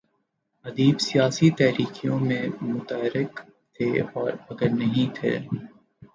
[0.65, 3.31] ادیب سیاسی تحریکوں میں متحرک
[3.75, 5.37] تھے اور اگر نہیں تھے۔